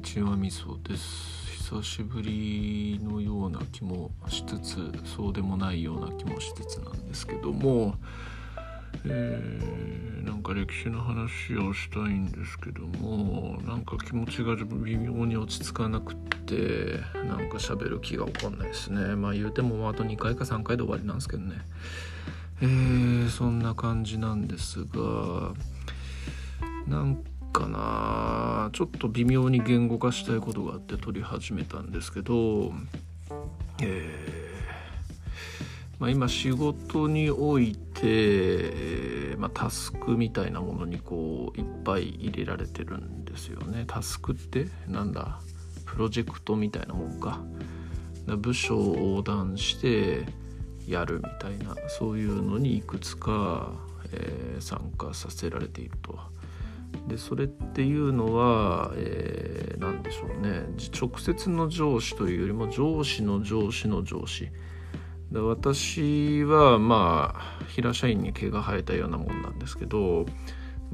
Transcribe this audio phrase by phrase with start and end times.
[0.00, 1.50] ちはみそです。
[1.70, 7.94] 久しぶりのような気もしつつそうでもないような気もしつつなんですけども
[9.04, 19.14] えー、なんか歴史の話をしたいんですけどもなんか気持ちが微妙に落ち着かなくってなんか喋る気が起こんないですね。
[19.14, 21.56] まあ言うてもあと2回か3回で終わりなんですけどね。
[22.62, 25.52] えー、そんな感じなんですが
[26.86, 32.72] なんかなちょっと微妙に言語化したいことがあって撮り始めたんですけど、
[33.82, 34.50] えー
[35.98, 43.84] まあ、今仕事において、まあ、タスクみたいなものにこういっぱい入れられてるんですよね。
[43.86, 45.40] タスクってなんだ？
[45.84, 47.42] プロジェクトみたいなもんか。
[48.38, 50.24] 部署を横断して
[50.86, 53.72] やるみたいなそういうのにいくつか、
[54.12, 56.18] えー、参加させられていると。
[57.06, 60.62] でそれっていうのは、えー、何でしょうね
[60.98, 64.48] 直接の上司というよりも上司の上司の上司
[65.32, 70.26] で私はまあ平社員に毛が生えたようなもんなんですけど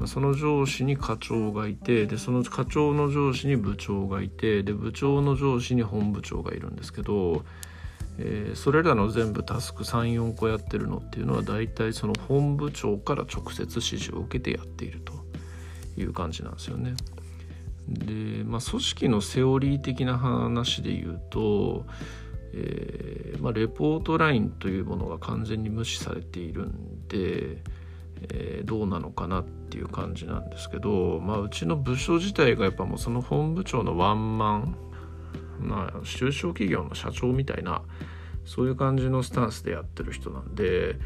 [0.05, 7.43] その上司に課長がいてでその課長の上司に部長がいてで部長の上司に本部長がいるんですけど、
[8.19, 15.26] えー、それらの全部タスク34個やってるのっていうのは大体その本部長から直接指示を受けてやっていると。
[15.97, 16.95] いう感じなんですよね。
[17.87, 21.85] で、まあ、組織のセオリー的な話で言うと、
[22.53, 27.61] えーまあ、レポートラインというものが完全に無視されているんで、
[28.29, 34.75] えー、どうなのかなっていう感じなんですけど、まあ、うちの部署自体がやっぱもうその本部長のワンマン、
[35.59, 37.81] まあ、中小企業の社長みたいな
[38.45, 40.97] そういう感じのスタンスでやってる人なんで。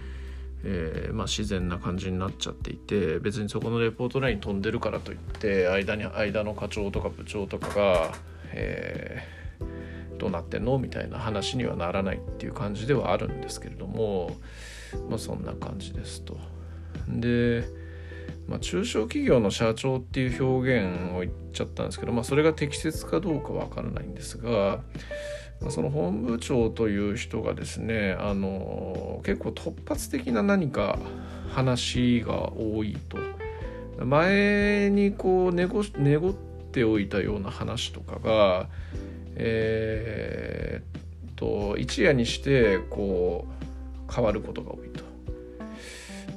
[0.64, 8.12] えーまあ、自然な感じになっちゃっていて別にそこのレポートライン飛んでるからといって間に間の課長とか部長とかが、
[8.54, 10.77] えー、どうなってんの？
[10.77, 14.38] みたいな話にはならないっていう感じではあるんですけれども、
[15.10, 16.38] まあ、そんな感じですと。
[17.08, 17.64] で、
[18.48, 24.82] まあ、中小企業の社長っていう表現を言っちゃったんですけど、まあ、それが適切かどうかわからないんですが
[25.70, 30.98] その本部長という人がですねあの結構突発的な何か
[31.52, 33.17] 話が多いと
[34.04, 38.67] 前にこう寝ご寝ごっておいたような話とかが
[39.36, 43.48] えー、と一夜にしてこ
[44.10, 45.04] う変わることが多いと。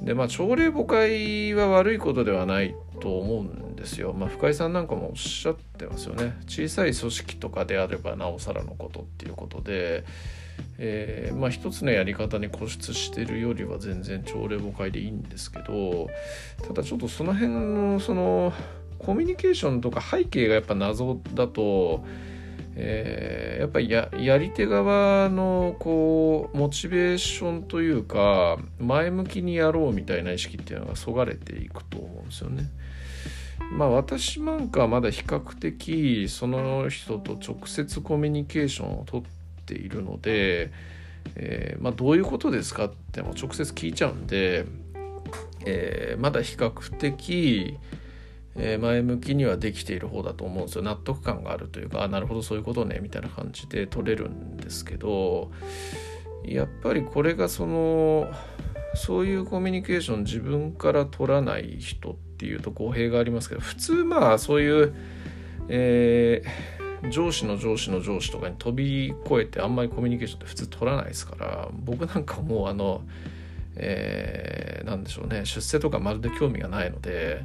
[0.01, 4.13] でまあ朝令暮改は悪いことではないと思うんですよ。
[4.13, 6.35] まあ、深井さんなんかもおっしゃってますよね。
[6.47, 10.03] 小さい組織とかであればなおさらのことっていうことで、
[10.77, 16.07] えー、まあ一つのやり方に固執してるよりは全然朝令暮改でいいんですけど
[16.65, 18.53] ただちょっとその辺のその
[18.99, 22.03] コミュニケーションとか背景がやっぱ謎だと。
[22.77, 32.69] えー、やっぱりややり手側のこうモチベーションというか前向きにやろうみたいな意識っていうのがそがれていくと思うんですよね。
[33.71, 39.23] まあ私なんかはまだ比較的その人と直接コミュニケーションをとっ
[39.65, 40.71] ているので、
[41.35, 44.65] えー、まあ、どういうことですかっても直接聞いちゃうんで、
[45.65, 47.77] えー、まだ比較的
[48.57, 50.81] え前向きにはできている方だと思うんですよ。
[50.81, 55.51] 納得感があるというかあなるほどそういうことねみたいな感じで取れるんですけど
[56.45, 58.31] やっぱりこれがその
[58.95, 64.93] そういうコミュニケーション自分から取らない人っていうと語弊がありますけど普通まあそういう、
[65.69, 73.01] えー、上司の上司の上司とかに飛び越えてあんまりコミュニケーションって普通取らないですから僕なんかもうあの、
[73.77, 77.43] えー、なんでしょうね出世とかまるで興味がないので。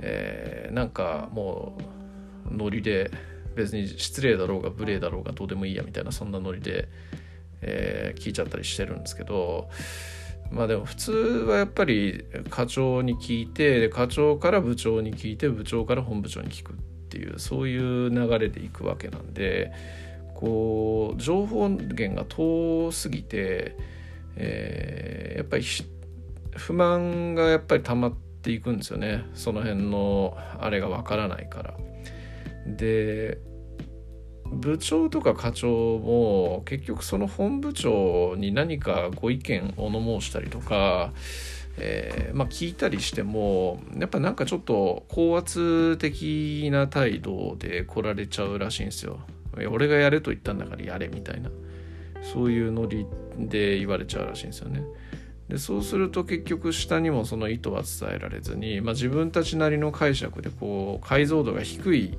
[0.00, 1.78] えー、なんかも
[2.50, 3.10] うノリで
[3.54, 6.88] 別に失礼だろうが無礼だろうがどうでもいいやみたいなそんなノリで、
[7.60, 9.68] えー、聞いちゃったりしてるんですけど
[10.52, 16.76] まあでも普通はやっぱり課長に聞いて課長から部長に聞いて部長から本部長に聞くっ
[17.08, 19.72] ていうそういう流れでいくわけなんで
[20.34, 23.76] こう情報源が遠すぎて、
[24.36, 25.64] えー、やっぱり
[26.56, 31.74] 不満がやっぱり溜まってっていくんですよねその辺のあれがわからないから。
[32.66, 33.38] で
[34.52, 41.12] 部長とか課長も結局その本部長に何かご意見を物申したりとか、
[41.78, 49.20] えー、まあ、聞いたりしてもやっぱなんかちょっと高圧的な態度で来られちゃうらしいんですよ。
[49.70, 51.50] 俺がやれと言ったんだからやれみたいな
[52.22, 53.06] そういうノリ
[53.36, 54.82] で言われちゃうらしいんですよね。
[55.48, 62.18] でそうすると結局下にもその意図は伝えられずに、まあ、自分たちなりの解釈でこう解像度が低い、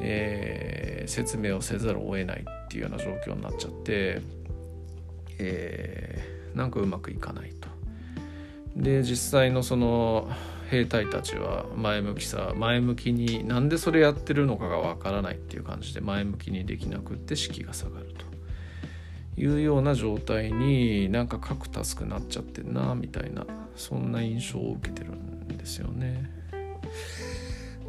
[0.00, 4.20] えー、説明をせざるを得ないっていうような状況になっちゃって、
[5.38, 7.68] えー、なんかうまくいかないと。
[8.76, 10.30] で実際のその
[10.70, 18.14] 兵隊たちは前向きさ前向きになんでそれやってるのかがわからないっていう感じで前向きにできなくって士気が下がる
[19.34, 23.46] というような状態になんか核タスクなっちゃってんなみたいな
[23.76, 26.30] そんな印象を受けてるんですよね。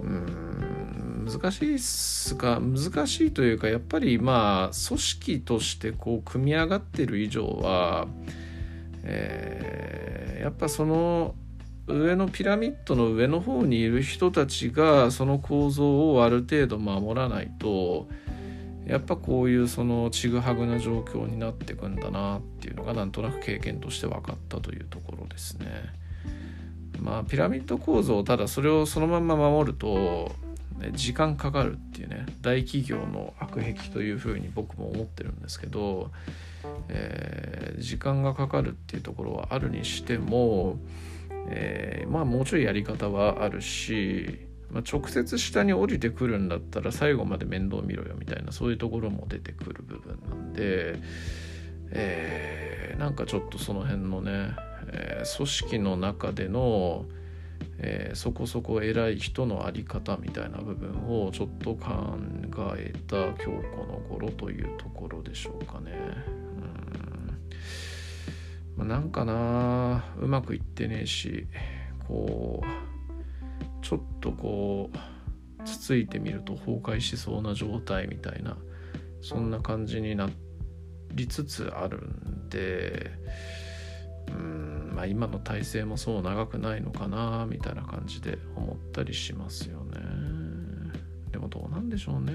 [0.02, 0.77] うん
[1.26, 2.60] 難しいっすか？
[2.62, 8.08] 難しいというかやっぱりまあ組織としてこう組み上がってる以上は、
[9.04, 11.36] えー、やっぱその
[11.88, 18.08] 上のピラミッドの上の方にいる人たちがその構造をある程度守らないと
[18.86, 25.68] やっぱこういうそのちぐはぐな状況になってくんだなっていうのがなんとなく経験として分かったというところですね。
[27.00, 30.32] まあピラミッド構造ただそれをそのまま守ると
[30.94, 36.12] 時間かかるっていうね大企業の悪癖というふうに僕も思ってるんですけど、
[36.90, 40.78] えー、時間がかかるっていうところはあるにしても、
[41.48, 51.00] えー、まあもうちょいやり方はあるし、まあ、直接下に降りてくるんだったら最後まで面倒見ろよみたいなそういうところも出てくる部分なんで、
[51.92, 54.52] えー、なんかちょっとその辺のね、
[54.90, 57.06] え、組織の中での、
[57.80, 62.18] えー、そこそこ偉い人の在り方みたいな部分をちょっと考
[62.78, 65.92] えた今日この頃というところでしょうかね。
[68.76, 71.48] まあ、なんかなうまくいってねえし
[72.08, 78.56] こうちょっとこうつついてみると崩壊しそうな状態みたいな
[79.22, 80.30] そんな感じにな
[81.14, 83.12] りつつあるんで
[84.30, 90.00] うんまあ今の体制もそう長くないのかなみたいな感じで思ったりしますよね。
[91.32, 92.34] でもどうなんでしょうね。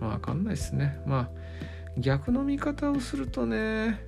[0.00, 1.00] まあ分かんないですね。
[1.06, 4.00] まあ逆の見方をするとね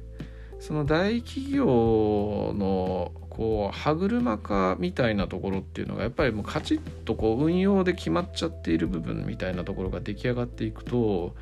[0.59, 11.35] その大企業のこう歯車化みたいなところっていうのがやっぱりもうカチッとこう運用で決まっちゃっている部分みたいなところが出来上がっていくと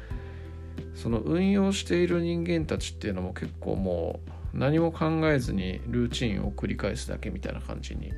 [0.95, 8.13] その運用している人間たちっていうのも結構もう何も考えずにルーチンを繰り返すだけみたいな感じに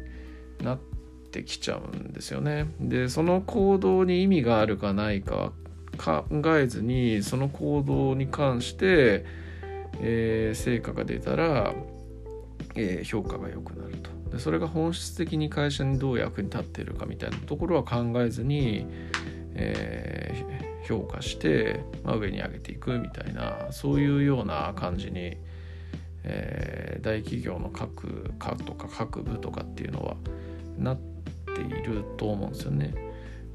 [0.62, 0.78] なっ
[1.32, 2.66] てきちゃうんですよね。
[2.80, 5.52] でその行動に意味があるかないか
[5.98, 6.24] 考
[6.58, 9.24] えずにその行動に関して
[10.00, 11.74] えー、成果が出たら、
[12.74, 18.86] えー、評価が良くなるとでそれが本質的に会社にどう役に立っているかみたいなところは考えずに、
[19.54, 25.36] えー、評価して、まあ、上に上げていくみたいなそういうような感じに、
[26.26, 30.16] えー、大企業の各課とか各部とかっていうのは
[30.76, 30.98] なっ
[31.54, 32.94] ていると思うんですよね。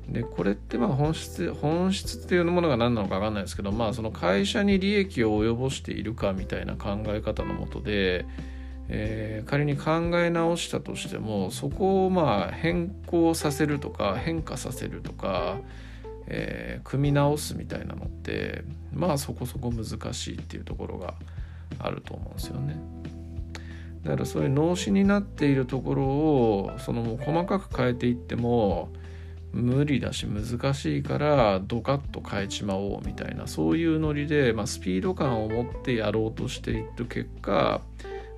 [0.07, 8.25] でこれってまあ本質本質っていうものが何なのか分かんないですけどまあその会社に利益を及ぼしているかみたいな考え方のもとで、
[8.89, 15.59] えー、仮に考え直したとしてもそこをまあ変更させるとか変化させるとか、
[16.27, 18.63] えー、組み直すみたいなのって
[18.93, 21.13] まあそこそこ難しいっていうところが
[21.79, 22.79] あると思うんですよね。
[24.03, 28.89] だからそういう脳死になっているところをそのもう細かく変えていっても
[29.53, 37.81] 無理だし難しいからドカッと変えちまおうみたいなそういうノリで、まあ、スピード感を持ってやろうとしている結果、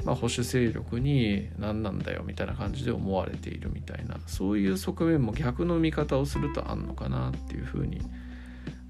[0.03, 8.22] まあ、保守勢力に何なんだよみたいな感じで思われているみたいなそういう側面も逆の見方をするとあんのかなっていうふうに思います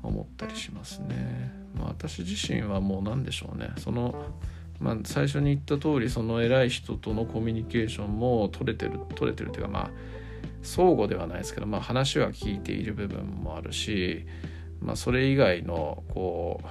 [0.04, 1.52] 思ったりしますね。
[1.76, 4.14] まあ、私自身はもう何でしょうねその
[4.80, 9.92] まあ、最初に言った通りその偉い人とのコミュニケーションも取れてる取れてるというかまあ
[10.62, 14.26] 相互ではないですけど、まあ、話は聞いている部分もあるし、
[14.82, 16.68] まあ、それ以外のこう、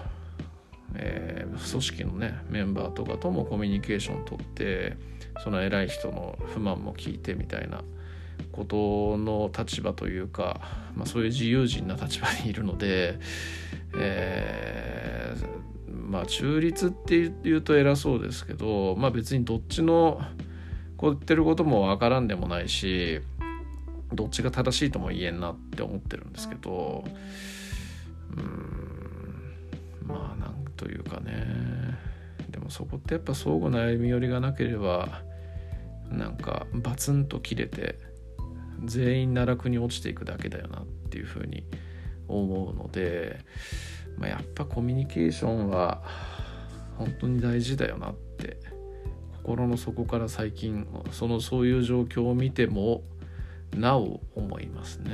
[0.97, 4.97] えー、組織のねメンバーとかともコミュニケーション取って
[5.43, 7.83] その偉い人の不満も聞いてみたいな
[8.53, 10.61] ことの立場というか、
[10.95, 13.19] まあ、そういう自由人な立場にいるので、
[13.97, 20.21] えー、まあ中立っていうと偉そうですけど、まあ、別にどっちの
[20.97, 23.21] こう言ってることもわからんでもないし
[24.13, 27.05] どっちが正しいとも言えんなって思ってるんですけど
[28.37, 32.13] うんまあなんというかね。
[32.51, 35.23] でもそこってやっぱ相互の歩み寄りがなければ
[36.11, 37.99] なんかバツンと切れて
[38.85, 41.65] 全員奈落に落ちていくだけだよなっていうふうに
[42.29, 43.41] 思うので、
[44.19, 46.03] まあ、やっぱコミュニケーションは
[46.97, 48.59] 本当に大事だよなって
[49.43, 53.03] 心の底から最近そのそういう状況を見ても
[53.77, 55.11] なお思いますね。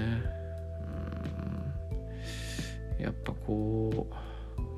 [2.98, 4.08] やっぱこ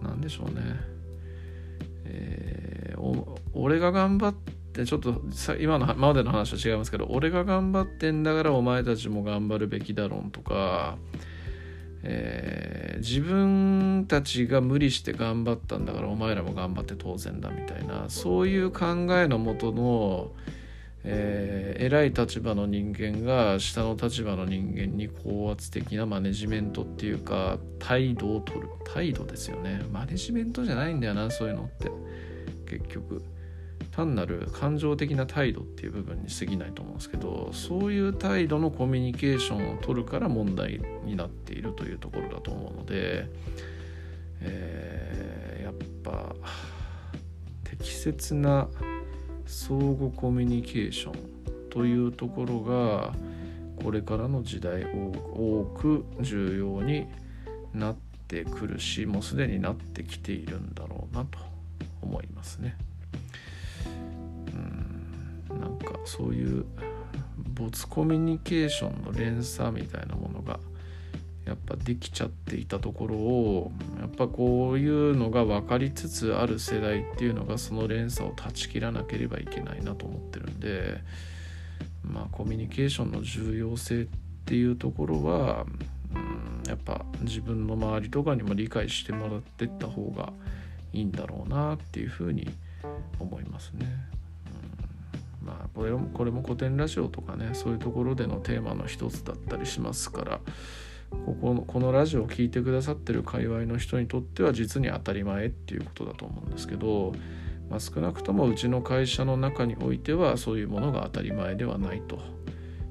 [0.02, 0.60] うなんでしょうね
[2.04, 10.96] えー、俺が頑張ってちょっとさ今の今までの話は違いますけど俺が頑張ってんだからお前たちも頑張るべきだろうとか
[12.02, 18.86] えー、自分たちが無理して頑張ったんだからお前らも頑張って当然だみたいなそういう考
[19.18, 20.32] えのもとの、
[21.04, 28.68] えー、偉い立場の人間が下の立場の人間に高圧的なマネジメントっていうか態度を取る。
[28.84, 29.82] 態度ですよね。
[29.92, 31.90] マネジメントじゃないんだよなそういうのって。
[32.66, 33.22] 結局。
[33.90, 43.26] 単なる感情的な態度っていう部分に過ぎないと思うんですけどそういう態度のコミュニケーションを取るから問題になっているというところだと思うので、
[44.40, 46.34] えー、やっぱ
[47.64, 48.68] 適切な
[49.46, 53.12] 相互コミュニケーションというところが
[53.82, 57.06] これからの時代多く重要に
[57.74, 57.96] なっ
[58.28, 61.38] てくるしもうすでになってきているんだろうなと
[62.02, 62.76] 思いますね。
[66.04, 66.64] そういう
[67.54, 70.58] 没コミュニケーションの連鎖みたいなものが
[71.44, 80.98] やっぱできちゃっていたところをやっぱこういうのが分かりつつある世代っていうのがその連鎖を断ち切らなければいけないなと思ってるんで
[82.04, 84.06] まあコミュニケーションの重要性っ
[84.44, 85.66] ていうところは、
[86.14, 90.32] うん、やっぱ自分の周りとかにも理解してもらってった方が
[90.92, 92.50] いいんだろうなっていうふうに
[93.18, 93.86] 思いますね。
[95.42, 100.40] まあこれもこれも古典ラジオとかねそういうところでのテーマの一つだったりしますから
[101.10, 107.12] ここのこのラジオを聴いてくださってる界隈の人にとっては実に当たり前っていうことだと思うんですけど、
[107.68, 112.20] まあ、少なくともうちの会社の中においてはそういうものが当たり前ではないと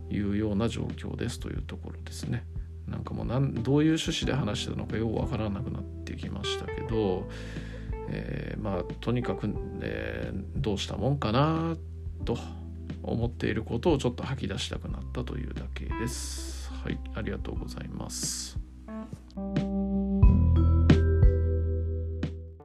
[0.10, 2.46] いうような状況ですというところですね。
[2.88, 7.30] なんかもうなんどういう趣旨で話してたのかようわからなくなってきましたけど、
[8.10, 9.48] えー、まあとにかく、
[9.82, 11.89] えー、どうしたもんかなって
[12.26, 12.38] と
[13.04, 16.72] 思っていることをちょっと吐き出したくなったというだけです。
[16.84, 18.59] はい、ありがとうございます。